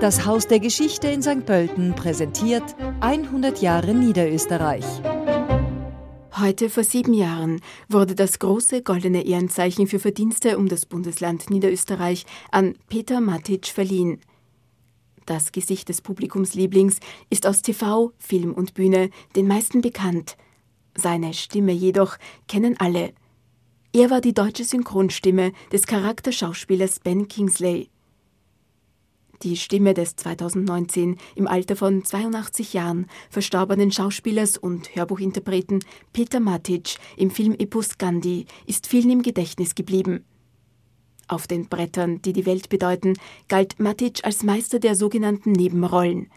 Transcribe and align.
Das 0.00 0.24
Haus 0.26 0.46
der 0.46 0.60
Geschichte 0.60 1.08
in 1.08 1.22
St. 1.22 1.44
Pölten 1.44 1.92
präsentiert 1.96 2.62
100 3.00 3.60
Jahre 3.60 3.94
Niederösterreich. 3.94 4.84
Heute 6.36 6.70
vor 6.70 6.84
sieben 6.84 7.14
Jahren 7.14 7.60
wurde 7.88 8.14
das 8.14 8.38
große 8.38 8.82
goldene 8.82 9.26
Ehrenzeichen 9.26 9.88
für 9.88 9.98
Verdienste 9.98 10.56
um 10.56 10.68
das 10.68 10.86
Bundesland 10.86 11.50
Niederösterreich 11.50 12.26
an 12.52 12.74
Peter 12.88 13.20
Matic 13.20 13.66
verliehen. 13.66 14.20
Das 15.26 15.50
Gesicht 15.50 15.88
des 15.88 16.00
Publikumslieblings 16.00 16.98
ist 17.28 17.44
aus 17.44 17.62
TV, 17.62 18.12
Film 18.18 18.54
und 18.54 18.74
Bühne 18.74 19.10
den 19.34 19.48
meisten 19.48 19.80
bekannt. 19.80 20.36
Seine 20.96 21.34
Stimme 21.34 21.72
jedoch 21.72 22.18
kennen 22.46 22.76
alle. 22.78 23.14
Er 23.92 24.10
war 24.10 24.20
die 24.20 24.32
deutsche 24.32 24.62
Synchronstimme 24.62 25.50
des 25.72 25.88
Charakterschauspielers 25.88 27.00
Ben 27.00 27.26
Kingsley. 27.26 27.90
Die 29.42 29.56
Stimme 29.56 29.94
des 29.94 30.16
2019 30.16 31.16
im 31.36 31.46
Alter 31.46 31.76
von 31.76 32.04
82 32.04 32.72
Jahren 32.72 33.06
verstorbenen 33.30 33.92
Schauspielers 33.92 34.58
und 34.58 34.96
Hörbuchinterpreten 34.96 35.84
Peter 36.12 36.40
Matic 36.40 36.96
im 37.16 37.30
Film 37.30 37.54
Epos 37.56 37.98
Gandhi 37.98 38.46
ist 38.66 38.88
vielen 38.88 39.10
im 39.10 39.22
Gedächtnis 39.22 39.76
geblieben. 39.76 40.24
Auf 41.28 41.46
den 41.46 41.68
Brettern, 41.68 42.20
die 42.22 42.32
die 42.32 42.46
Welt 42.46 42.68
bedeuten, 42.68 43.14
galt 43.46 43.78
Matic 43.78 44.24
als 44.24 44.42
Meister 44.42 44.80
der 44.80 44.96
sogenannten 44.96 45.52
Nebenrollen. 45.52 46.32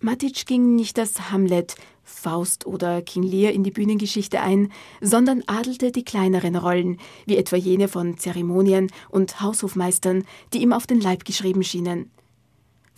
Matic 0.00 0.44
ging 0.44 0.76
nicht 0.76 0.98
als 0.98 1.30
Hamlet, 1.30 1.76
Faust 2.04 2.66
oder 2.66 3.00
King 3.00 3.22
Lear 3.22 3.52
in 3.52 3.64
die 3.64 3.70
Bühnengeschichte 3.70 4.40
ein, 4.42 4.70
sondern 5.00 5.44
adelte 5.46 5.92
die 5.92 6.04
kleineren 6.04 6.56
Rollen, 6.56 6.98
wie 7.24 7.38
etwa 7.38 7.56
jene 7.56 7.88
von 7.88 8.18
Zeremonien 8.18 8.90
und 9.08 9.40
Haushofmeistern, 9.40 10.24
die 10.52 10.60
ihm 10.62 10.74
auf 10.74 10.86
den 10.86 11.00
Leib 11.00 11.24
geschrieben 11.24 11.64
schienen. 11.64 12.10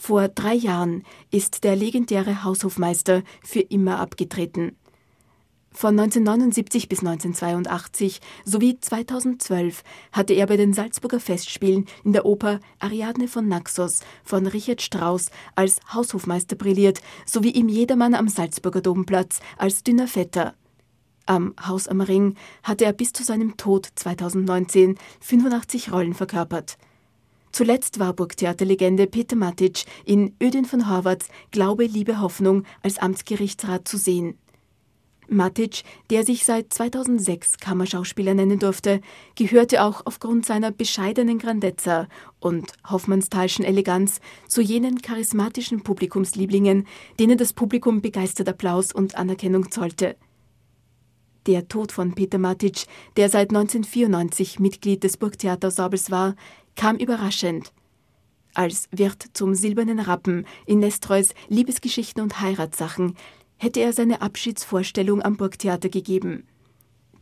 Vor 0.03 0.29
drei 0.29 0.55
Jahren 0.55 1.05
ist 1.31 1.63
der 1.63 1.77
legendäre 1.77 2.43
Haushofmeister 2.43 3.23
für 3.45 3.61
immer 3.61 4.01
abgetreten. 4.01 4.75
Von 5.73 5.91
1979 6.01 6.89
bis 6.89 7.01
1982 7.01 8.21
sowie 8.47 8.81
2012 8.81 9.85
hatte 10.11 10.33
er 10.33 10.47
bei 10.47 10.57
den 10.57 10.73
Salzburger 10.73 11.21
Festspielen 11.21 11.85
in 12.03 12.15
der 12.15 12.25
Oper 12.25 12.61
Ariadne 12.79 13.29
von 13.29 13.47
Naxos 13.47 14.01
von 14.25 14.47
Richard 14.47 14.81
Strauss 14.81 15.31
als 15.55 15.81
Haushofmeister 15.93 16.57
brilliert, 16.57 17.03
sowie 17.27 17.51
im 17.51 17.69
Jedermann 17.69 18.15
am 18.15 18.29
Salzburger 18.29 18.81
Domplatz 18.81 19.41
als 19.59 19.85
dünner 19.85 20.09
Vetter. 20.09 20.55
Am 21.27 21.55
Haus 21.65 21.89
am 21.89 22.01
Ring 22.01 22.37
hatte 22.63 22.87
er 22.87 22.95
bis 22.95 23.13
zu 23.13 23.23
seinem 23.23 23.59
Tod 23.59 23.87
2019 23.97 24.97
85 25.21 25.93
Rollen 25.93 26.15
verkörpert. 26.15 26.79
Zuletzt 27.53 27.99
war 27.99 28.13
Burgtheaterlegende 28.13 29.07
Peter 29.07 29.37
Matic 29.37 29.85
in 30.05 30.35
Ödin 30.43 30.65
von 30.65 30.89
Horvaths 30.89 31.29
Glaube, 31.51 31.85
Liebe, 31.85 32.21
Hoffnung 32.21 32.65
als 32.83 32.99
Amtsgerichtsrat 32.99 33.89
zu 33.89 33.97
sehen. 33.97 34.39
Matic, 35.31 35.85
der 36.11 36.25
sich 36.25 36.45
seit 36.45 36.73
2006 36.73 37.59
Kammerschauspieler 37.59 38.35
nennen 38.35 38.59
durfte, 38.59 39.01
gehörte 39.37 39.85
auch 39.85 40.03
aufgrund 40.05 40.45
seiner 40.45 40.73
bescheidenen 40.73 41.39
Grandezza 41.39 42.09
und 42.41 42.73
Hoffmannstalschen 42.89 43.65
Eleganz 43.65 44.21
zu 44.49 44.61
jenen 44.61 45.03
charismatischen 45.03 45.83
Publikumslieblingen, 45.83 46.87
denen 47.21 47.39
das 47.39 47.53
Publikum 47.53 48.01
begeistert 48.01 48.49
Applaus 48.49 48.93
und 48.93 49.15
Anerkennung 49.15 49.71
zollte. 49.71 50.17
Der 51.51 51.67
Tod 51.67 51.91
von 51.91 52.15
Peter 52.15 52.39
Matic, 52.39 52.87
der 53.17 53.29
seit 53.29 53.51
1994 53.51 54.61
Mitglied 54.61 55.03
des 55.03 55.17
Burgtheaters 55.17 55.81
war, 55.81 56.37
kam 56.77 56.97
überraschend. 56.97 57.73
Als 58.55 58.89
Wirt 58.93 59.25
zum 59.33 59.57
Silbernen 59.57 59.99
Rappen 59.99 60.47
in 60.65 60.79
Nestreus 60.79 61.35
Liebesgeschichten 61.49 62.23
und 62.23 62.41
Heiratssachen 62.41 63.17
hätte 63.57 63.81
er 63.81 63.93
seine 63.93 64.23
Abschiedsvorstellung 64.23 65.23
am 65.23 65.37
Burgtheater 65.37 65.89
gegeben. 65.89 66.47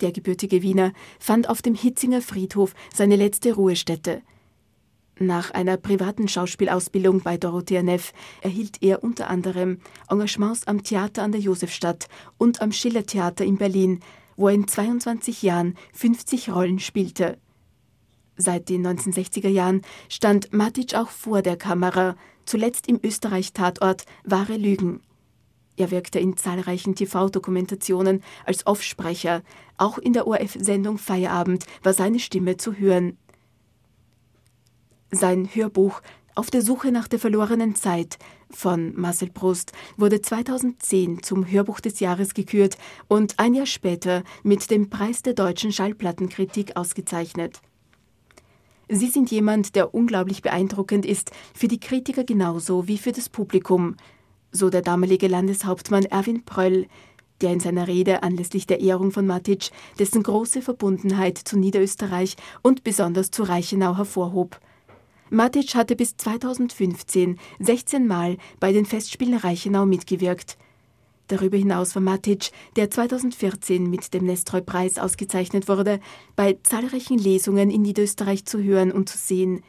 Der 0.03 0.13
gebürtige 0.13 0.61
Wiener 0.61 0.93
fand 1.19 1.49
auf 1.49 1.63
dem 1.63 1.75
Hitzinger 1.75 2.21
Friedhof 2.21 2.75
seine 2.93 3.17
letzte 3.17 3.55
Ruhestätte. 3.55 4.21
Nach 5.21 5.51
einer 5.51 5.77
privaten 5.77 6.29
Schauspielausbildung 6.29 7.23
bei 7.23 7.37
Dorothea 7.37 7.83
Neff 7.83 8.13
erhielt 8.41 8.83
er 8.83 9.03
unter 9.03 9.29
anderem 9.29 9.81
Engagements 10.09 10.67
am 10.69 10.85
Theater 10.85 11.25
an 11.25 11.33
der 11.33 11.41
Josefstadt 11.41 12.09
und 12.37 12.63
am 12.63 12.71
Schillertheater 12.71 13.45
in 13.45 13.57
Berlin, 13.57 14.01
wo 14.37 14.47
er 14.47 14.55
in 14.55 14.69
22 14.69 15.43
Jahren 15.43 15.77
50 15.93 16.51
Rollen 16.51 16.79
spielte. 16.79 17.37
Seit 18.37 18.69
den 18.69 18.87
1960er 18.87 19.49
Jahren 19.49 19.83
stand 20.09 20.53
Matic 20.53 20.95
auch 20.95 21.09
vor 21.09 21.43
der 21.43 21.57
Kamera, 21.57 22.15
zuletzt 22.45 22.87
im 22.87 23.01
Österreich-Tatort 23.03 24.05
Wahre 24.23 24.57
Lügen. 24.57 25.01
Er 25.77 25.91
wirkte 25.91 26.21
in 26.21 26.37
zahlreichen 26.37 26.95
TV-Dokumentationen 26.95 28.23
als 28.45 28.65
Offsprecher, 28.69 29.43
auch 29.77 29.99
in 29.99 30.13
der 30.13 30.29
ORF-Sendung 30.29 30.99
Feierabend 30.99 31.67
war 31.83 31.93
seine 31.93 32.21
Stimme 32.21 32.57
zu 32.57 32.75
hören. 32.75 33.19
Sein 35.11 35.49
Hörbuch 35.55 36.03
Auf 36.35 36.51
der 36.51 36.61
Suche 36.61 36.93
nach 36.93 37.09
der 37.09 37.19
verlorenen 37.19 37.75
Zeit 37.75 38.19
von 38.51 38.93
Marcel 38.95 39.31
Proust 39.31 39.73
wurde 39.97 40.21
2010 40.21 41.23
zum 41.23 41.51
Hörbuch 41.51 41.81
des 41.81 41.99
Jahres 42.01 42.35
gekürt 42.35 42.77
und 43.09 43.39
ein 43.39 43.55
Jahr 43.55 43.65
später 43.65 44.23
mit 44.43 44.71
dem 44.71 44.91
Preis 44.91 45.23
der 45.23 45.33
deutschen 45.33 45.73
Schallplattenkritik 45.73 46.77
ausgezeichnet. 46.77 47.63
Sie 48.91 49.09
sind 49.09 49.31
jemand, 49.31 49.77
der 49.77 49.95
unglaublich 49.95 50.43
beeindruckend 50.43 51.07
ist, 51.07 51.31
für 51.55 51.69
die 51.69 51.81
Kritiker 51.81 52.25
genauso 52.25 52.87
wie 52.87 52.99
für 52.99 53.13
das 53.13 53.31
Publikum, 53.31 53.97
so 54.53 54.69
der 54.69 54.83
damalige 54.83 55.29
Landeshauptmann 55.29 56.05
Erwin 56.05 56.45
Pröll, 56.45 56.87
der 57.41 57.55
in 57.55 57.61
seiner 57.61 57.89
Rede 57.89 58.23
anlässlich 58.23 58.67
der 58.67 58.81
Ehrung 58.81 59.11
von 59.11 59.27
Matic 59.27 59.71
dessen 59.99 60.23
große 60.23 60.61
Verbundenheit 60.61 61.39
zu 61.39 61.59
Niederösterreich 61.59 62.37
und 62.63 62.85
besonders 62.85 63.31
zu 63.31 63.45
Reichenau 63.45 63.97
hervorhob. 63.97 64.61
Matic 65.31 65.75
hatte 65.75 65.97
bis 65.97 66.17
2015 66.17 67.39
16 67.59 68.07
Mal 68.07 68.37
bei 68.61 68.73
den 68.73 68.87
Festspielen 68.87 69.39
Reichenau 69.39 69.87
mitgewirkt– 69.87 70.57
Darüber 71.29 71.59
hinaus 71.59 71.95
war 71.95 72.03
Matic, 72.03 72.51
der 72.77 72.91
2014 72.91 73.89
mit 73.89 74.15
dem 74.15 74.25
Nestroy-Preis 74.25 74.99
ausgezeichnet 74.99 75.69
wurde, 75.69 76.01
bei 76.37 76.59
zahlreichen 76.63 77.19
Lesungen 77.19 77.71
in 77.71 77.83
Niederösterreich 77.83 78.47
zu 78.47 78.63
hören 78.63 78.91
und 78.91 79.11
zu 79.11 79.19
sehen, 79.19 79.63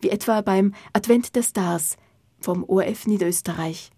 wie 0.00 0.10
etwa 0.10 0.40
beim 0.40 0.74
Advent 0.92 1.36
der 1.36 1.44
Stars 1.44 1.96
vom 2.40 2.64
ORF 2.64 3.06
Niederösterreich. 3.06 3.90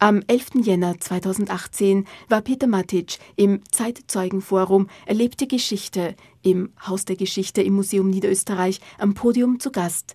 Am 0.00 0.22
11. 0.28 0.64
Jänner 0.64 1.00
2018 1.00 2.06
war 2.28 2.40
Peter 2.42 2.68
Matic 2.68 3.18
im 3.34 3.62
Zeitzeugenforum 3.68 4.86
Erlebte 5.06 5.48
Geschichte 5.48 6.14
im 6.42 6.72
Haus 6.86 7.04
der 7.04 7.16
Geschichte 7.16 7.62
im 7.62 7.74
Museum 7.74 8.08
Niederösterreich 8.08 8.80
am 8.98 9.14
Podium 9.14 9.58
zu 9.58 9.72
Gast. 9.72 10.14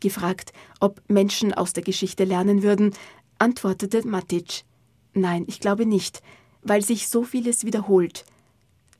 Gefragt, 0.00 0.52
ob 0.80 1.00
Menschen 1.06 1.54
aus 1.54 1.72
der 1.72 1.84
Geschichte 1.84 2.24
lernen 2.24 2.64
würden, 2.64 2.94
antwortete 3.38 4.04
Matic, 4.04 4.64
Nein, 5.14 5.44
ich 5.46 5.60
glaube 5.60 5.86
nicht, 5.86 6.20
weil 6.62 6.82
sich 6.82 7.08
so 7.08 7.22
vieles 7.22 7.64
wiederholt. 7.64 8.24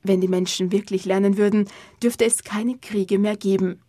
Wenn 0.05 0.21
die 0.21 0.29
Menschen 0.29 0.71
wirklich 0.71 1.05
lernen 1.05 1.37
würden, 1.37 1.69
dürfte 2.01 2.25
es 2.25 2.45
keine 2.45 2.79
Kriege 2.79 3.19
mehr 3.19 3.37
geben. 3.37 3.81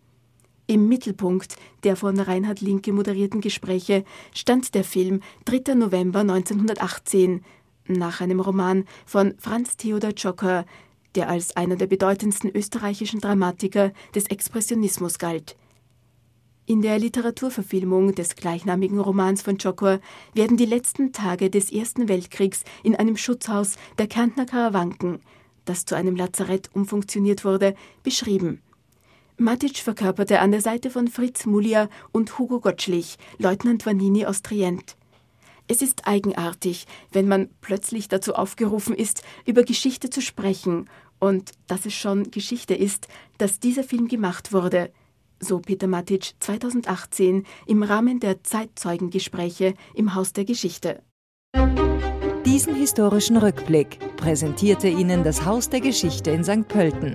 Im 0.70 0.86
Mittelpunkt 0.86 1.56
der 1.82 1.96
von 1.96 2.20
Reinhard 2.20 2.60
Linke 2.60 2.92
moderierten 2.92 3.40
Gespräche 3.40 4.04
stand 4.34 4.74
der 4.74 4.84
Film 4.84 5.22
3. 5.46 5.74
November 5.74 6.20
1918 6.20 7.42
nach 7.86 8.20
einem 8.20 8.38
Roman 8.38 8.84
von 9.06 9.32
Franz 9.38 9.78
Theodor 9.78 10.10
Jocker, 10.10 10.66
der 11.14 11.30
als 11.30 11.56
einer 11.56 11.76
der 11.76 11.86
bedeutendsten 11.86 12.54
österreichischen 12.54 13.18
Dramatiker 13.18 13.94
des 14.14 14.26
Expressionismus 14.26 15.18
galt. 15.18 15.56
In 16.66 16.82
der 16.82 16.98
Literaturverfilmung 16.98 18.14
des 18.14 18.36
gleichnamigen 18.36 19.00
Romans 19.00 19.40
von 19.40 19.56
Jokor 19.56 20.00
werden 20.34 20.58
die 20.58 20.66
letzten 20.66 21.12
Tage 21.12 21.48
des 21.48 21.72
Ersten 21.72 22.10
Weltkriegs 22.10 22.64
in 22.82 22.94
einem 22.94 23.16
Schutzhaus 23.16 23.76
der 23.96 24.06
Kärntner 24.06 24.44
Karawanken, 24.44 25.20
das 25.64 25.86
zu 25.86 25.94
einem 25.94 26.14
Lazarett 26.14 26.68
umfunktioniert 26.74 27.46
wurde, 27.46 27.74
beschrieben. 28.02 28.60
Matic 29.38 29.78
verkörperte 29.78 30.40
an 30.40 30.50
der 30.50 30.60
Seite 30.60 30.90
von 30.90 31.08
Fritz 31.08 31.46
Mulia 31.46 31.88
und 32.12 32.38
Hugo 32.38 32.60
Gottschlich 32.60 33.16
Leutnant 33.38 33.86
Vanini 33.86 34.26
aus 34.26 34.42
Trient. 34.42 34.96
Es 35.68 35.82
ist 35.82 36.06
eigenartig, 36.06 36.86
wenn 37.12 37.28
man 37.28 37.48
plötzlich 37.60 38.08
dazu 38.08 38.34
aufgerufen 38.34 38.94
ist, 38.94 39.22
über 39.46 39.62
Geschichte 39.62 40.10
zu 40.10 40.20
sprechen 40.20 40.90
und 41.18 41.52
dass 41.66 41.86
es 41.86 41.94
schon 41.94 42.30
Geschichte 42.30 42.74
ist, 42.74 43.08
dass 43.38 43.60
dieser 43.60 43.84
Film 43.84 44.08
gemacht 44.08 44.52
wurde– 44.52 44.92
so 45.40 45.58
Peter 45.60 45.86
Matic 45.86 46.34
2018 46.40 47.44
im 47.66 47.82
Rahmen 47.82 48.20
der 48.20 48.42
Zeitzeugengespräche 48.42 49.74
im 49.94 50.14
Haus 50.14 50.32
der 50.32 50.44
Geschichte. 50.44 51.02
Diesen 52.44 52.74
historischen 52.74 53.36
Rückblick 53.36 53.98
präsentierte 54.16 54.88
Ihnen 54.88 55.22
das 55.22 55.44
Haus 55.44 55.68
der 55.68 55.80
Geschichte 55.80 56.30
in 56.30 56.44
St. 56.44 56.66
Pölten. 56.66 57.14